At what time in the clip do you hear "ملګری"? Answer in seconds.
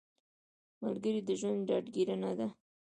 0.81-1.19